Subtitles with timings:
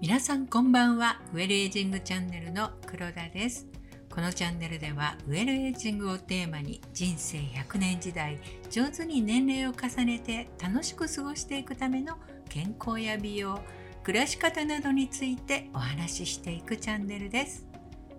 [0.00, 1.20] 皆さんこんばんは。
[1.32, 3.66] ウェルエイジングチャンネルの黒田です。
[4.10, 8.38] このチャンネルではウェルエイジングをテーマに人生100年時代
[8.70, 12.16] 上手に年齢を重ねて楽しく過ごしていくための
[12.50, 13.58] 健康や美容
[14.02, 17.66] 暮らし方などについてお話ししていくチャンネルです。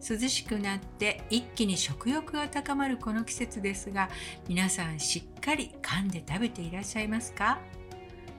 [0.09, 4.09] 涼しくなって一気に食欲が高まるこの季節ですが
[4.49, 7.59] 皆さんしっかり噛んで食べていらっしゃいますか？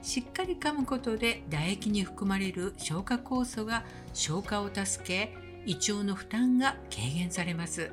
[0.05, 3.83] しっかり噛むことで唾液に含まれる消化酵素が
[4.13, 7.91] 消化を助け胃腸の負担が軽減されます。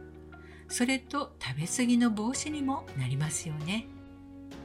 [0.68, 3.86] それと食べ過ぎの防止にもなりますよね。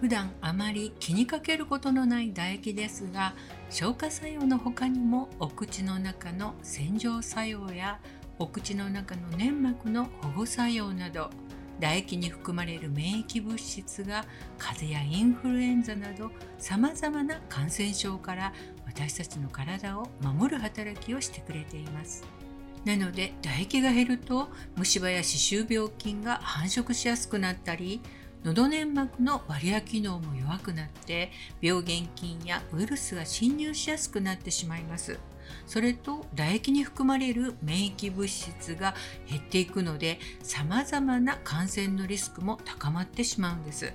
[0.01, 3.33] 普段あまり気にかけることのない唾液ですが
[3.69, 8.01] 消化作用の他にもお口の中の洗浄作用や
[8.39, 11.29] お口の中の粘膜の保護作用など
[11.79, 14.25] 唾液に含まれる免疫物質が
[14.57, 18.53] 風邪やインフルエンザなどさまざまな感染症から
[18.85, 22.25] 私たちの体を守る働きをしてくれています。
[22.85, 28.01] なので唾液が減ると虫歯や歯周病菌が繁殖しやすくなったり
[28.43, 35.19] 喉粘膜のバリア機能も弱くなって病原菌やウイルスが侵入しやすくなってしまいます。
[35.65, 38.95] それと唾液に含まれる免疫物質が
[39.29, 43.93] 減っていくので様々な感染のリスクも高まってしまうんです。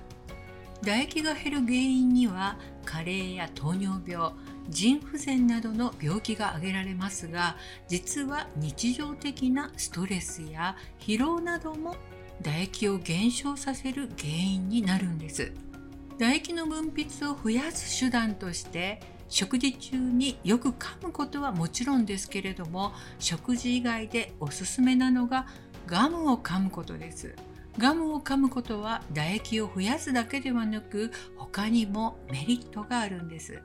[0.81, 4.33] 唾液が減る原因には加齢や糖尿病
[4.69, 7.55] 腎不全などの病気が挙げられますが
[7.87, 11.95] 実は日常的なストレスや疲労なども
[12.43, 15.53] 唾液を減少させる原因になるんです。
[16.17, 25.47] 唾液の分泌を増やす手段として食事中によく噛むことはもちろんですけれども食事以外でおすすめなのが
[25.87, 27.35] ガムを噛むことです。
[27.79, 33.63] ガムを噛むことは唾液を増やすだけではなく他にもメリットがあるんです。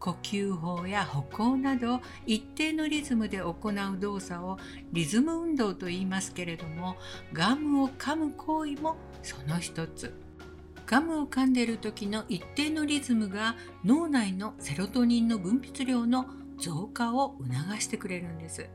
[0.00, 4.58] 呼吸法や歩行など一定のリズムで行う動作を
[4.92, 6.96] リズム運動と言いますけれども
[7.32, 10.12] ガムを噛む行為もその一つ。
[10.86, 13.54] ガムを噛んでいる時の一定のリズムが
[13.84, 16.26] 脳内のセロトニンの分泌量の
[16.58, 18.68] 増加を促してくれるんです。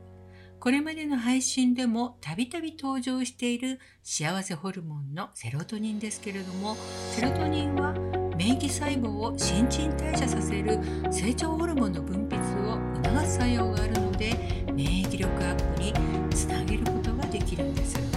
[0.58, 6.76] これまでの配信でもたびたび登場している幸せホルモンのセロトニンですけれども
[7.12, 8.05] セロトニンは
[8.36, 10.78] 免疫細胞を新陳代謝させる
[11.10, 12.36] 成長ホルモンの分泌
[12.66, 14.36] を促す作用があるので
[14.72, 15.92] 免疫力アップに
[16.30, 18.15] つなげることができるんです。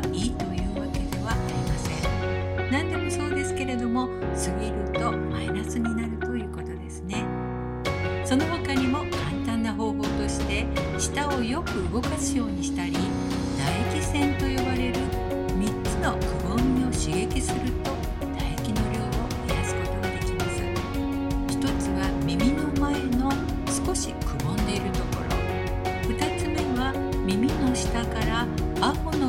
[0.00, 2.70] がいいというわけではありません。
[2.70, 4.12] 何でもそうですけれども過
[4.60, 7.24] ぎるとマイナスになるということですね。
[8.24, 9.10] その他にも簡
[9.46, 10.66] 単な方法として
[10.98, 12.85] 舌をよく動かすようにした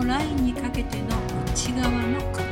[0.08, 1.08] ラインにかけての
[1.52, 2.46] 内側のくぼ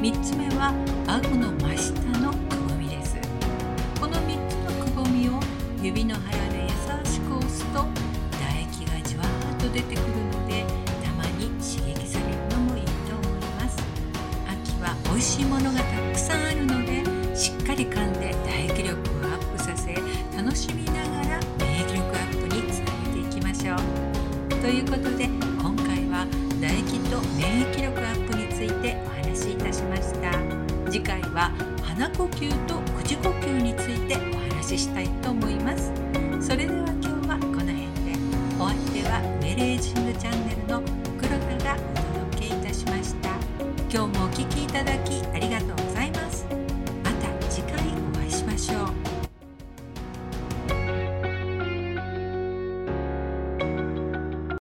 [0.00, 0.10] み。
[0.10, 0.72] 3つ目は
[1.06, 3.14] 顎の真下のくぼみです。
[4.00, 5.38] この3つのくぼみを
[5.82, 6.68] 指の腹で優
[7.04, 7.84] しく押すと
[8.32, 10.64] 唾液がじわーっと出てくるので
[11.04, 13.76] たまに刺激されるのもいいと思います。
[14.48, 17.04] 秋は美味しいものがたくさんあるので
[17.36, 19.92] しっかり噛んで唾液力をアップさせ
[20.34, 23.78] 楽しみながら免疫力アップにつなげていきましょう。
[24.62, 25.28] ということで
[26.66, 30.32] 唾液と免疫力アップについてお話しいたしました。
[30.90, 35.92] 次回は鼻呼吸と口呼吸についてお話ししたいと思います。
[36.40, 37.86] それでは今日はこの辺で。
[38.58, 40.82] お相手はメレージングチャンネルの
[41.20, 43.28] 黒田がお届けいたしました。
[43.88, 44.25] 今日も